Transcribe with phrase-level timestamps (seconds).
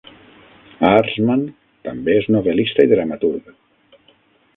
[0.91, 1.43] Aarsman
[1.87, 3.53] també és novel·lista i dramaturg.